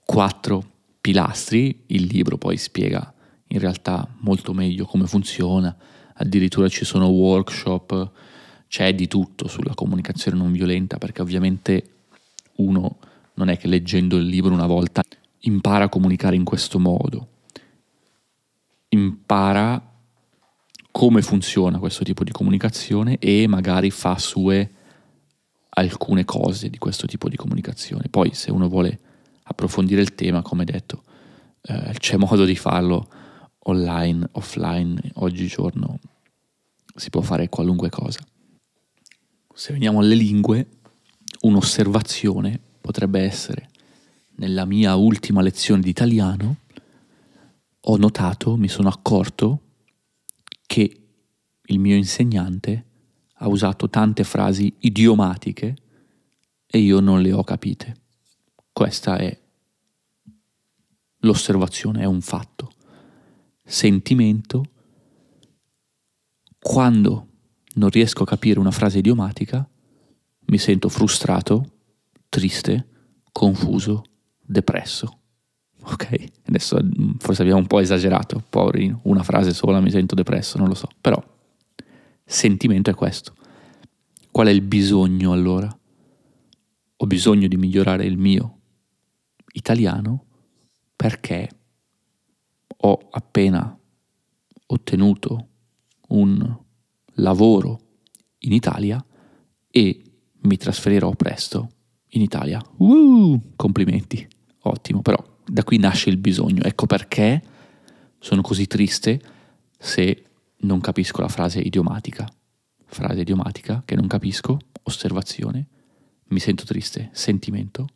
quattro 0.05 0.64
pilastri, 1.00 1.85
il 1.87 2.05
libro 2.05 2.38
poi 2.38 2.57
spiega 2.57 3.12
in 3.48 3.59
realtà 3.59 4.09
molto 4.20 4.53
meglio 4.55 4.85
come 4.85 5.07
funziona, 5.07 5.77
addirittura 6.14 6.68
ci 6.68 6.85
sono 6.85 7.09
workshop, 7.09 8.11
c'è 8.68 8.94
di 8.94 9.07
tutto 9.07 9.48
sulla 9.48 9.74
comunicazione 9.74 10.38
non 10.38 10.53
violenta, 10.53 10.98
perché 10.98 11.22
ovviamente 11.22 11.94
uno 12.57 12.99
non 13.35 13.49
è 13.49 13.57
che 13.57 13.67
leggendo 13.67 14.17
il 14.17 14.27
libro 14.27 14.53
una 14.53 14.67
volta 14.67 15.03
impara 15.40 15.85
a 15.85 15.88
comunicare 15.88 16.37
in 16.37 16.45
questo 16.45 16.79
modo, 16.79 17.29
impara 18.88 19.93
come 20.90 21.23
funziona 21.23 21.79
questo 21.79 22.05
tipo 22.05 22.23
di 22.23 22.31
comunicazione 22.31 23.19
e 23.19 23.47
magari 23.49 23.90
fa 23.90 24.17
sue 24.19 24.71
alcune 25.71 26.25
cose 26.25 26.71
di 26.71 26.79
questo 26.79 27.07
tipo 27.07 27.29
di 27.29 27.37
comunicazione. 27.37 28.09
Poi 28.09 28.33
se 28.33 28.51
uno 28.51 28.69
vuole 28.69 29.01
approfondire 29.45 30.01
il 30.01 30.14
tema, 30.14 30.40
come 30.43 30.64
detto, 30.64 31.03
eh, 31.62 31.95
c'è 31.99 32.17
modo 32.17 32.45
di 32.45 32.55
farlo 32.55 33.09
online, 33.64 34.29
offline, 34.33 35.01
oggigiorno 35.14 35.99
si 36.95 37.11
può 37.11 37.23
fare 37.23 37.49
qualunque 37.49 37.90
cosa. 37.90 38.21
Se 39.53 39.73
veniamo 39.73 39.99
alle 39.99 40.14
lingue, 40.14 40.67
un'osservazione 41.45 42.61
potrebbe 42.81 43.21
essere 43.21 43.71
nella 44.37 44.65
mia 44.65 44.95
ultima 44.97 45.43
lezione 45.43 45.81
di 45.81 45.91
italiano 45.91 46.57
ho 47.87 47.97
notato, 47.97 48.57
mi 48.57 48.69
sono 48.69 48.89
accorto 48.89 49.61
che 50.67 51.01
il 51.67 51.79
mio 51.79 51.97
insegnante 51.97 52.85
ha 53.35 53.49
usato 53.49 53.91
tante 53.91 54.25
frasi 54.25 54.75
idiomatiche 54.81 55.77
e 56.67 56.79
io 56.79 57.01
non 57.01 57.21
le 57.21 57.33
ho 57.33 57.45
capite. 57.45 57.95
Questa 58.73 59.19
è 59.19 59.39
l'osservazione, 61.19 62.01
è 62.01 62.07
un 62.07 62.23
fatto. 62.23 62.73
Sentimento, 63.63 64.65
quando 66.59 67.29
non 67.75 67.91
riesco 67.91 68.23
a 68.23 68.27
capire 68.27 68.59
una 68.59 68.71
frase 68.71 68.99
idiomatica, 68.99 69.69
mi 70.47 70.59
sento 70.59 70.89
frustrato, 70.89 71.65
triste, 72.29 72.89
confuso, 73.33 74.05
depresso. 74.41 75.19
Ok? 75.83 76.25
Adesso 76.47 76.79
mm, 76.83 77.13
forse 77.19 77.43
abbiamo 77.43 77.61
un 77.61 77.67
po' 77.67 77.81
esagerato, 77.81 78.43
poverino, 78.49 79.01
una 79.05 79.23
frase 79.23 79.53
sola 79.53 79.81
mi 79.81 79.91
sento 79.91 80.15
depresso, 80.15 80.59
non 80.59 80.69
lo 80.69 80.75
so, 80.75 80.89
però 81.01 81.23
sentimento 82.25 82.91
è 82.91 82.95
questo. 82.95 83.35
Qual 84.31 84.47
è 84.47 84.51
il 84.51 84.63
bisogno 84.63 85.33
allora? 85.33 85.69
Ho 86.97 87.07
bisogno 87.07 87.49
di 87.49 87.57
migliorare 87.57 88.05
il 88.05 88.17
mio 88.17 88.61
italiano 89.53 90.25
perché 90.97 91.49
ho 92.77 93.09
appena 93.11 93.79
ottenuto 94.67 95.49
un 96.09 96.59
lavoro 97.15 97.81
in 98.39 98.53
Italia 98.53 99.05
e 99.71 100.04
mi 100.45 100.57
trasferirò 100.57 101.11
presto 101.13 101.71
in 102.11 102.23
Italia. 102.23 102.63
Uh, 102.77 103.53
complimenti, 103.57 104.27
ottimo, 104.61 105.03
però 105.03 105.23
da 105.47 105.65
qui 105.65 105.79
nasce 105.79 106.11
il 106.11 106.17
bisogno. 106.17 106.63
Ecco 106.63 106.87
perché 106.87 107.43
sono 108.19 108.43
così 108.43 108.67
triste 108.67 109.21
se 109.79 110.25
non 110.59 110.81
capisco 110.81 111.21
la 111.21 111.29
frase 111.29 111.61
idiomatica. 111.61 112.29
Frase 112.87 113.21
idiomatica 113.21 113.83
che 113.85 113.97
non 113.97 114.07
capisco, 114.07 114.59
osservazione, 114.83 115.67
mi 116.29 116.39
sento 116.39 116.65
triste, 116.65 117.11
sentimento, 117.13 117.89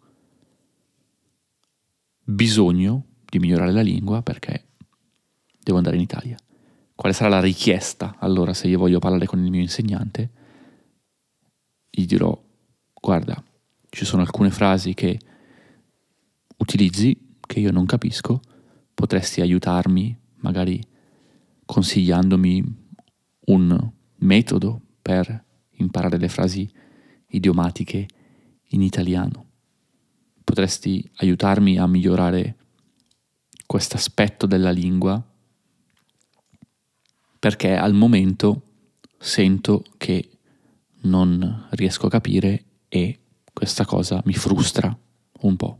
bisogno 2.23 3.05
di 3.25 3.39
migliorare 3.39 3.73
la 3.73 3.81
lingua 3.81 4.23
perché 4.23 4.65
devo 5.63 5.79
andare 5.79 5.97
in 5.97 6.03
Italia. 6.03 6.37
Quale 6.95 7.15
sarà 7.15 7.31
la 7.31 7.41
richiesta 7.41 8.17
allora 8.19 8.53
se 8.55 8.67
io 8.67 8.79
voglio 8.79 8.99
parlare 8.99 9.27
con 9.27 9.43
il 9.43 9.51
mio 9.51 9.61
insegnante? 9.61 10.31
Gli 11.99 12.07
dirò, 12.07 12.41
guarda, 12.95 13.43
ci 13.91 14.05
sono 14.05 14.23
alcune 14.23 14.53
frasi 14.53 14.95
che 14.95 15.19
utilizzi 16.59 17.35
che 17.41 17.59
io 17.59 17.73
non 17.73 17.87
capisco, 17.87 18.41
potresti 18.95 19.41
aiutarmi 19.41 20.17
magari 20.37 20.81
consigliandomi 21.67 22.87
un 23.47 23.91
metodo 24.19 24.81
per 25.03 25.45
imparare 25.71 26.19
le 26.19 26.29
frasi 26.29 26.71
idiomatiche 27.31 28.07
in 28.69 28.83
italiano. 28.83 29.47
Potresti 30.45 31.05
aiutarmi 31.17 31.79
a 31.79 31.89
migliorare 31.89 32.59
questo 33.67 33.97
aspetto 33.97 34.47
della 34.47 34.71
lingua 34.71 35.21
perché 37.41 37.75
al 37.75 37.93
momento 37.93 38.63
sento 39.19 39.83
che 39.97 40.38
non 41.03 41.67
riesco 41.71 42.07
a 42.07 42.11
capire 42.11 42.65
e 42.89 43.19
questa 43.53 43.85
cosa 43.85 44.21
mi 44.25 44.35
frustra 44.35 44.97
un 45.41 45.57
po'. 45.57 45.79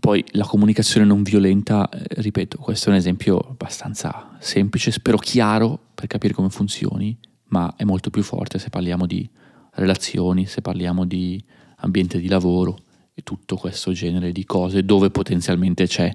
Poi 0.00 0.24
la 0.32 0.44
comunicazione 0.44 1.06
non 1.06 1.22
violenta, 1.22 1.88
eh, 1.88 2.20
ripeto, 2.20 2.58
questo 2.58 2.88
è 2.88 2.92
un 2.92 2.98
esempio 2.98 3.38
abbastanza 3.38 4.36
semplice, 4.40 4.90
spero 4.90 5.16
chiaro 5.18 5.78
per 5.94 6.06
capire 6.08 6.34
come 6.34 6.50
funzioni, 6.50 7.16
ma 7.48 7.74
è 7.76 7.84
molto 7.84 8.10
più 8.10 8.22
forte 8.22 8.58
se 8.58 8.70
parliamo 8.70 9.06
di 9.06 9.28
relazioni, 9.72 10.46
se 10.46 10.60
parliamo 10.60 11.04
di 11.04 11.42
ambiente 11.76 12.18
di 12.18 12.28
lavoro 12.28 12.78
e 13.14 13.22
tutto 13.22 13.56
questo 13.56 13.92
genere 13.92 14.32
di 14.32 14.44
cose 14.44 14.84
dove 14.84 15.10
potenzialmente 15.10 15.86
c'è 15.86 16.14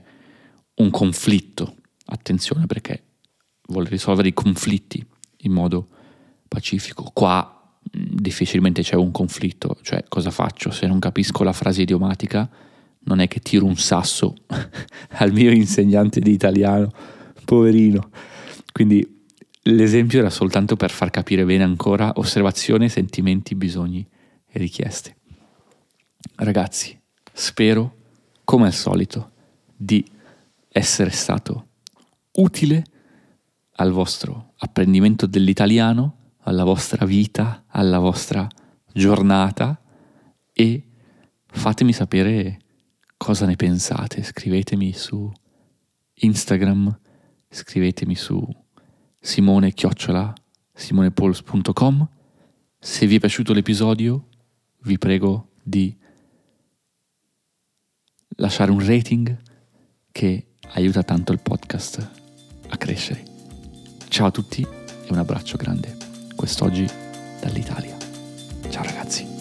un 0.76 0.90
conflitto. 0.90 1.76
Attenzione 2.06 2.66
perché 2.66 3.04
vuole 3.68 3.90
risolvere 3.90 4.30
i 4.30 4.34
conflitti 4.34 5.06
in 5.44 5.52
modo 5.52 5.90
pacifico. 6.50 7.10
Qua 7.14 7.78
difficilmente 7.82 8.82
c'è 8.82 8.96
un 8.96 9.12
conflitto, 9.12 9.78
cioè 9.82 10.04
cosa 10.10 10.32
faccio 10.32 10.72
se 10.72 10.86
non 10.86 11.00
capisco 11.00 11.44
la 11.44 11.54
frase 11.54 11.84
idiomatica? 11.84 12.50
Non 13.02 13.22
è 13.22 13.30
che 13.30 13.40
tiro 13.40 13.66
un 13.66 13.78
sasso 13.78 14.36
al 15.18 15.32
mio 15.32 15.52
insegnante 15.52 16.20
di 16.20 16.32
italiano, 16.32 16.92
poverino. 17.46 18.10
Quindi 18.74 19.24
l'esempio 19.64 20.20
era 20.20 20.30
soltanto 20.30 20.76
per 20.76 20.92
far 20.92 21.10
capire 21.10 21.46
bene 21.46 21.64
ancora 21.64 22.12
osservazione, 22.16 22.90
sentimenti, 22.90 23.56
bisogni 23.56 24.06
e 24.46 24.60
richieste. 24.60 25.16
Ragazzi, 26.36 27.00
spero, 27.32 27.96
come 28.44 28.68
al 28.68 28.74
solito, 28.74 29.32
di 29.76 30.06
essere 30.68 31.10
stato 31.10 31.68
utile 32.34 32.84
al 33.76 33.92
vostro 33.92 34.54
apprendimento 34.58 35.26
dell'italiano, 35.26 36.18
alla 36.44 36.64
vostra 36.64 37.06
vita, 37.06 37.64
alla 37.68 38.00
vostra 38.00 38.48
giornata 38.92 39.80
e 40.54 40.84
fatemi 41.46 41.94
sapere 41.94 42.60
cosa 43.18 43.46
ne 43.46 43.56
pensate. 43.56 44.24
Scrivetemi 44.24 44.94
su 44.94 45.32
Instagram, 46.14 47.00
scrivetemi 47.50 48.16
su 48.16 48.46
simone 49.20 49.74
simonepols.com. 50.74 52.10
Se 52.80 53.06
vi 53.06 53.16
è 53.16 53.20
piaciuto 53.20 53.54
l'episodio, 53.54 54.28
vi 54.84 54.98
prego 54.98 55.50
di 55.62 55.96
lasciare 58.38 58.72
un 58.72 58.86
rating 58.86 59.38
che 60.12 60.48
aiuta 60.74 61.04
tanto 61.04 61.32
il 61.32 61.40
podcast 61.40 62.12
a 62.70 62.78
crescere. 62.78 63.24
Ciao 64.08 64.28
a 64.28 64.32
tutti 64.32 64.62
e 64.62 65.12
un 65.12 65.18
abbraccio 65.18 65.58
grande, 65.58 66.09
quest'oggi 66.40 66.88
dall'Italia. 67.42 67.98
Ciao 68.70 68.84
ragazzi. 68.84 69.39